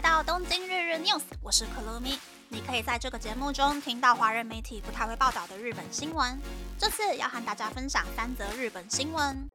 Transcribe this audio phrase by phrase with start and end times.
[0.00, 2.18] 来到东京日日 news，我是可乐咪。
[2.48, 6.40] 你可以在这个节目中听到华人媒体不太会报道的日本新闻。
[6.78, 9.46] 这次要和大家分享三则日本新闻。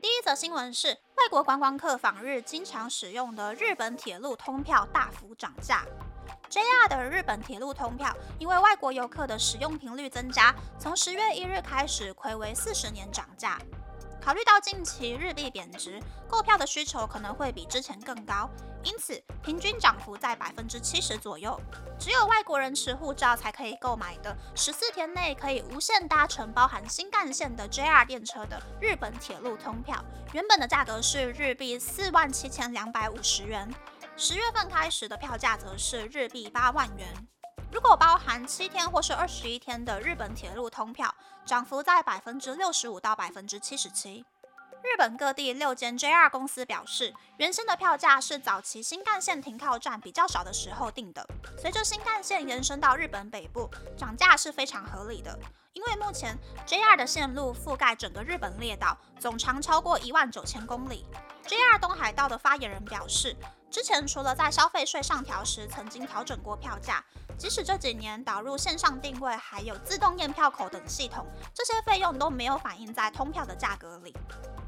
[0.00, 5.84] 第一则新闻是，外国观光客访日经常使用的日本铁路通票大幅涨价。
[6.48, 13.60] JR 的日本铁路通票，因为外国游客的使用频率增加，从十月一日开始，睽违四十年涨价。
[14.24, 18.48] 考虑到近期日币贬值，购票的需求可能会比之前更高，
[18.84, 21.60] 因此平均涨幅在百分之七十左右。
[21.98, 30.00] 只有外国人持护照才可以购买的，十四天内可以无限搭乘包含新干线的 JR 电车的日本铁路通票，
[30.32, 33.68] 原本的价格是日币四万七千两百五十元。
[34.16, 37.08] 十月份开始的票价则是日币八万元。
[37.72, 41.14] 如果包含七天或是二十一天的日本铁路通票，
[41.46, 44.26] 涨幅在百分之六十五到百分之七十七。
[44.82, 51.26] 日本各地六间 JR 公司表示，原先的票价是早期新干线停靠站比较少的时候定的。
[51.56, 55.38] 随着新干线延伸到日本北部，涨价是非常合理的。
[55.72, 61.06] 因为目前 JR 的线路覆盖整个日本列岛，总长超过一万九千公里。
[61.46, 63.34] JR 东海道的发言人表示。
[63.70, 67.02] 之前除了在消费税上调时曾经调整过票价，
[67.42, 74.14] 即使这几年导入线上定位，还有自动验票口等系统，这些费用都没有反映在通票的价格里。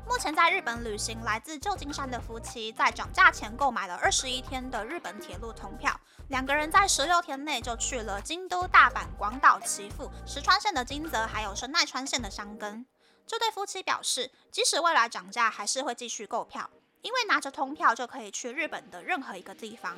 [0.09, 5.95] 目前在日本旅行来自旧金山的夫妻，在涨价前购买了二十一天的日本铁路通票，
[6.31, 12.85] 两个人在十六天内就去了京都、大阪、广岛、岐阜、石川县的金泽，还有神奈川县的箱根。
[13.25, 16.69] 这对夫妻表示，即使未来涨价，还是会继续购票。
[17.03, 19.97] 因为拿着通票就可以去日本的任何一个地方。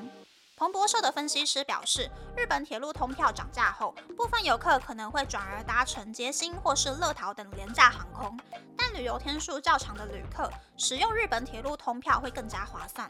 [0.58, 8.34] 彭博社的分析师表示，日本铁路通票涨价后，部分游客可能会转而搭乘捷星或是乐桃等廉价航空，
[8.74, 13.06] 但旅游天数较长的旅客使用日本铁路通票会更加划算。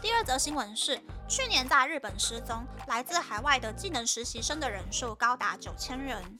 [0.00, 6.38] 第二则新闻是，去年在日本失踪来自海外的技能实习生的人数高达九千人。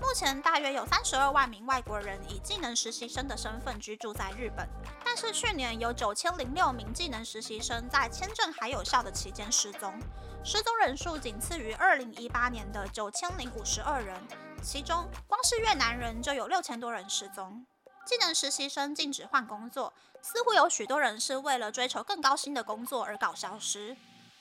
[0.00, 4.66] 目前大约有三十二万名外国人以技能实习生的身份居住在日本，
[5.04, 9.92] 但是去年有九千零六名技能实习生在签证还有效的期间失踪，
[10.42, 14.18] 失踪人数仅次于二零一八年的九千零五十二人，
[14.62, 17.64] 其中光是越南人就有六千多人失踪。
[18.04, 23.96] 技能实习生禁止换工作，似乎有许多人是为了追求更高薪的工作而搞消失。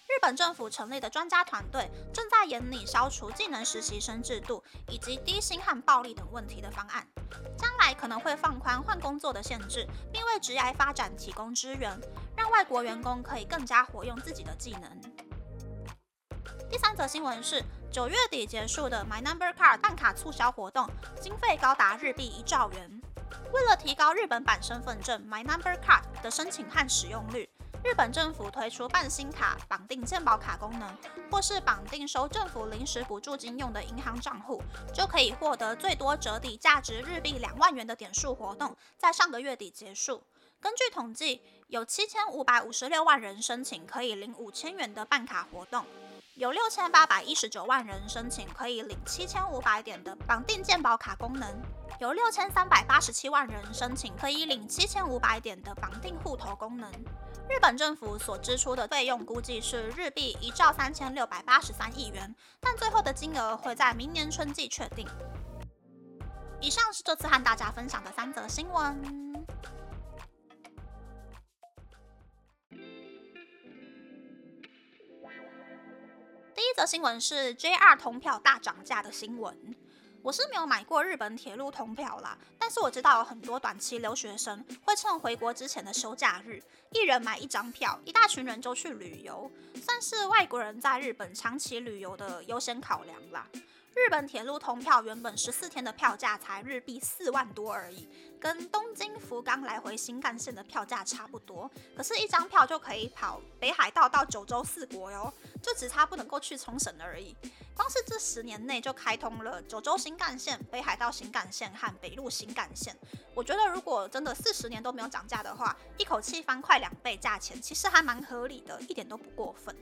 [0.09, 7.07] 日本政府成立的专家团队正在研拟消除技能实习生制度以及低薪和暴力等问题的方案，
[7.55, 11.95] 将来可能会放宽换工作的限制，并为职业发展提供支援，
[12.35, 14.99] 让外国员工可以更加活用自己的技能。
[16.67, 20.89] 第三则新闻是九月底结束的 My Number Card 办卡促销活动，
[21.21, 23.01] 经费高达日币一兆元。
[23.53, 27.47] 为了提高日本版身份证 My Number Card 的申请和使用率。
[27.81, 30.97] 日本政府推出办新卡、绑定健保卡功能，
[31.31, 34.61] 或是绑定收政府临时补助金用的银行账户，
[34.93, 40.21] 就可以获得最多折抵价值日币两万元的点数活动，在上个月底结束。
[40.59, 45.85] 根据统计，有七千五百五十六万人申请可以领五千元的办卡活动，
[46.39, 51.53] 有六千八百一十九万人申请可以领七千五百点的绑定健保卡功能，
[51.99, 56.89] 有六千三百八十七万人申请可以领七千五百点的绑定户头功能。
[57.49, 65.05] 日本政府所支出的费用估计是日币一兆三千六百八十三亿元，但最后的金额会在明年春季确定。
[66.61, 69.45] 以上是这次和大家分享的三则新闻。
[76.89, 79.55] 新闻是 JR 通票大涨价的新闻。
[80.23, 86.59] 我是没有买过日本铁路通票啦，但是我知道很多短期留学生会趁回国之前的休假日，
[86.91, 93.45] 一人买一张票，一大群人就去旅游，算是外国人在日本长期旅游的优先考量啦。
[93.99, 98.07] 日本铁路通票原本十四天的票价才日币四万多而已，
[98.39, 101.69] 跟东京福冈来回新干线的票价差不多。
[101.97, 105.31] 可是，一张票就可以跑北海道到九州四国哟，
[105.61, 107.35] 就只差不能够去冲绳而已。
[107.75, 112.95] 光是这十年内就开通了九州新干线、北海道新干线和北陆新干线。
[113.35, 119.75] 我觉得，如果真的四十年都没有涨价的话，一口气翻快两倍价钱，其实还蛮合理的，一点都不过分。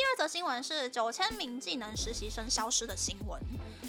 [0.00, 3.38] 第二则新闻是九千名技能实习生消失的新闻。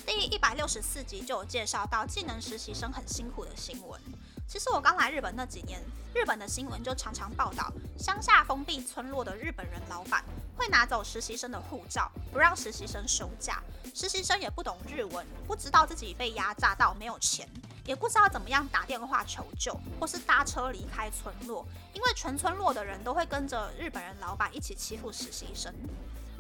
[0.06, 3.98] 第一百六十四集就有介绍到技能实习生很辛苦的新闻。
[4.46, 5.82] 其实我刚来日本那几年，
[6.14, 10.22] 日本的新闻就常常报道乡下封闭村落的日本人老板
[10.58, 13.64] 会拿走实习生的护照，不让实习生休假。
[13.96, 17.48] 实习生也不懂日文，不知道自己被压榨到没有钱，
[17.86, 25.74] 也不知道怎么样打电话求救，或是搭车离开村落，因为全村落的人都会跟着日本人老板一起欺负实习生。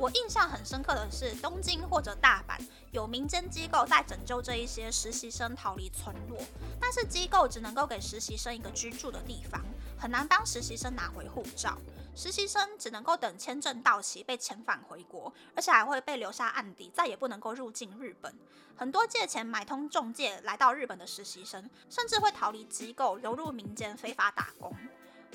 [0.01, 2.59] 我印象很深刻的是，东京或者大阪
[2.89, 6.39] 有民间机构在拯救这一些实习生逃离村落，
[6.79, 9.63] 但是机构只能够给实习生一个居住的地方，
[9.99, 11.77] 很难帮实习生拿回护照。
[12.15, 18.33] 实习生只能够等签证到期被遣返回国，而且还会被留下案底，再也不能够入境日本。
[18.75, 24.75] 很多借钱买通中介来到日本的实习生，甚至会逃离机构，流入民间非法打工。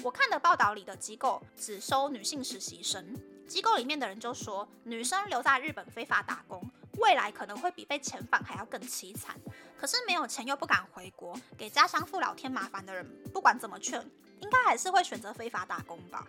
[0.02, 3.16] 我看的报道里的机构只收女性实习生，
[3.46, 6.62] 机构里面的人就说，女生留在日本非法打工，
[6.98, 9.36] 未来可能会比被遣返还要更凄惨。
[9.78, 14.00] 可是没有钱又不敢回国，给家乡父老添麻烦的人，不管怎么劝，
[14.40, 16.26] 应该还是会选择非法打工吧。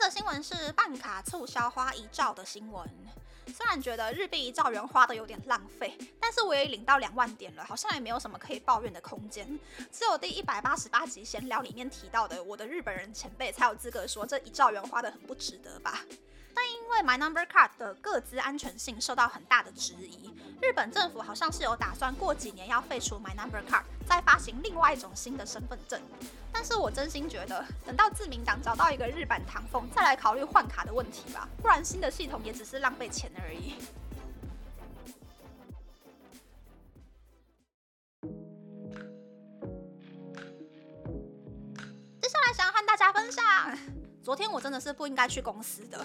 [0.00, 2.88] 的新闻是办卡促销花一兆的新闻。
[3.46, 9.58] 虽然觉得日币一兆元花的有点浪费，但是我也领到两万点了，好像也没有什么可以抱怨的空间。
[9.90, 16.04] 只有第一百八十八集闲聊里面提到的我的日本人前辈才有资格说这一兆元花的很不值得吧。
[16.58, 26.02] 但因为 My Number Card 的各资安全性受到很大的质疑，日本政府好像是有打算过几年要废除 My Number Card，再发行另外一种新的身份证。
[26.52, 33.76] 但是我真心觉得，等到自民党找到一个日版唐凤，再来考虑换卡的问题吧，不然新的系统也只是浪费钱而已。
[42.20, 43.44] 接下来想要和大家分享，
[44.24, 46.04] 昨天我真的是不应该去公司的。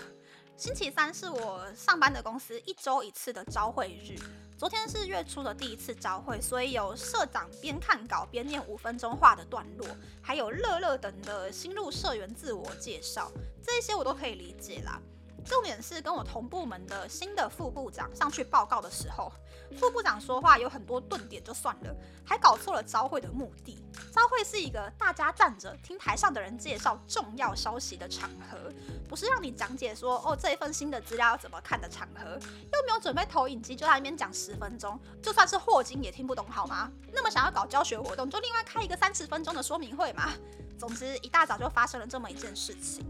[0.55, 4.15] 星期三是我上班的公司一周一次的招会日。
[4.55, 9.87] 昨天是月初的第一次招会，所以有社长边看稿边念五分钟话的段落，
[10.21, 15.01] 还有乐乐等的新入社员自我介绍，这些我都可以理解啦。
[15.45, 19.31] 重点是跟我同部门的新的副部长上去报告的时候，
[19.77, 21.95] 副部长说话有很多顿点就算了，
[22.25, 23.83] 还搞错了朝会的目的。
[24.13, 28.71] 朝会是一个大家站着听台上的人介绍重要消息的场合，
[29.07, 32.39] 不是让你讲解说哦这一份新的资料要怎么看的场合。
[32.73, 36.91] 又没有准备投影机，就在那边讲十分钟，就算是霍金也听不懂好吗？
[37.11, 40.31] 那么想要搞教学活动，就另外开一个三十分钟的说明会嘛。
[40.79, 43.05] 总之一大早就发生了这么一件事情。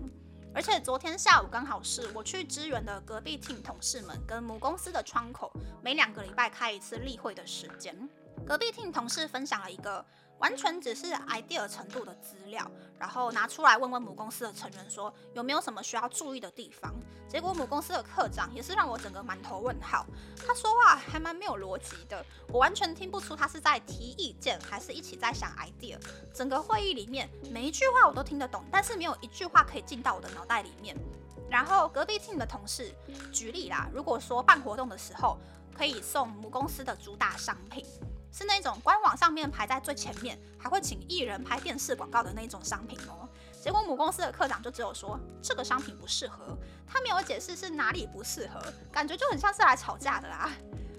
[0.55, 5.51] 而且昨天下午刚好是我去支援的隔壁 team 同事们跟母公司的窗口
[5.81, 7.95] 每两个礼拜开一次例会的时间。
[8.45, 10.05] 隔壁 team 同事分享了一个。
[10.39, 12.69] 完全只是 idea 程度的资料，
[12.99, 16.93] 然后拿出来问问母公司的成员说有没有什么需要注意的地方。
[17.29, 20.05] 结果母公司的科长也是让我整个满头问号，
[20.45, 25.97] 他说话还蛮没有逻辑的，我完全听不出他是在提意见还是一起在想 idea。
[26.33, 30.95] 整个会议里面每一句话我都听得懂，但是没有一句话可以进到我的脑袋里面。
[31.49, 32.93] 然后隔壁 team 的同事
[33.31, 35.37] 举例啦，如果说办活动的时候
[35.75, 37.85] 可以送母公司的主打商品。
[38.33, 43.29] 是那种官网上面排在最前面，还会请艺人拍电视广告的那种商品哦。
[43.61, 46.57] 结果母公司的科长就只有说这个商品不适合，
[46.87, 48.59] 他没有解释是哪里不适合，
[48.91, 50.51] 感觉就很像是来吵架的啦。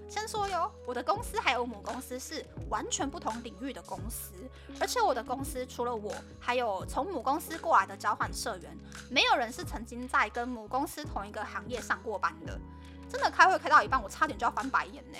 [0.07, 4.33] 先说哟，我的公司还有母公司是完全不同领域的公司，
[4.79, 8.77] 而且我的公司除了我，还有从母公司过来的交换社员，
[9.09, 12.57] 没有人是曾经在跟母公司同一个行业上过班的。
[13.09, 15.17] 真的开会开到一半，我差点就要翻白眼呢。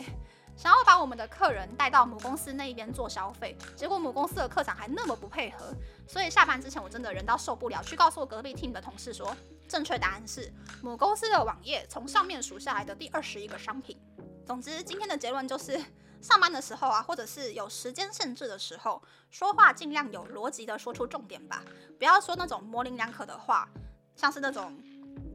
[0.58, 5.74] 想要把我们的客人带到母公司那一边做消费，结果母公司的客长还那么不配合，
[6.08, 9.36] 所以下班之前我真的人到受不了，去告诉我隔壁 team 的同事说，
[9.68, 14.00] 正确答案是母公司的网页从上面数下来的第二十一个商品。
[14.46, 15.78] 总之，今天的结论就是，
[16.22, 21.64] 上班的时候啊，或者是有时间限制的时候，说话尽量有逻辑的说出重点吧，
[22.00, 23.68] 不要说那种模棱两可的话，
[24.16, 24.78] 像是那种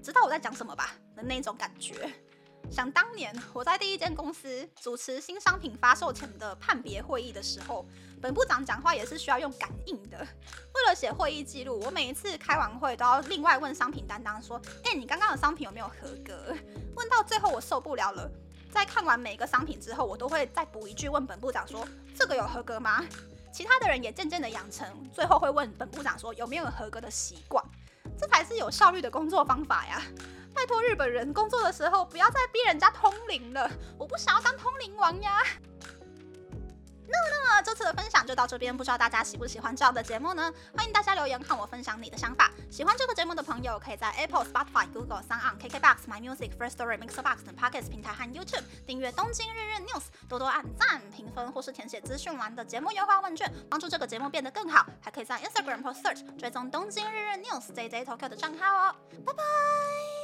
[0.03, 2.11] 知道我在讲什么吧的那种感觉。
[2.71, 7.85] 想当年，我在第一间公司主持新商品发售前的判别会议的时候，
[8.23, 10.19] 本部长讲话也是需要用感应的。
[10.19, 16.55] 为了写会议记录，我每一次开完会都要另外问商品担当说：“哎，你刚刚的商品有没有合格？”
[16.95, 18.31] 问到最后我受不了了，
[18.71, 21.85] 在看完每个商品之后，我都会再补一句问本部长说
[22.17, 23.05] ：“这个有合格吗？”
[23.53, 27.65] 其他的人也渐渐的养成最后会问本部长说：“有没有合格的习惯？”
[28.17, 30.01] 这才是有效率的工作方法呀。
[30.61, 35.43] 拜托日本人工作的时候不要再逼人家通灵了，我不想要当通灵王呀。
[37.09, 40.53] 那么，那么这次的分享就到这边，不知道大家喜不喜欢这样的节目呢？
[40.77, 42.51] 欢迎大家留言和我分享你的想法。
[42.71, 54.87] 喜欢这个节目的朋友，可以在 Apple、Spotify、Google、s o n KKBox、My Music、First Story、Mixbox 等 Podcast 平台和 YouTube 订阅《东京日日 News》，多多按赞、评分或是填写资讯栏的节目优化问卷，帮助这个节目变得更好。
[55.01, 58.95] 还可以在 Instagram 或 Search 追踪《东京日日 News》JJ Tokyo 的账号哦。
[59.25, 60.20] 拜拜。